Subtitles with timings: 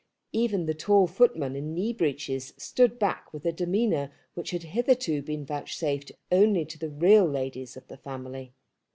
[0.31, 5.21] Even the tall footman in knee breeches stood back with a demeanour which had hitherto
[5.21, 8.55] been vouchsafed only to the real ladies of the family.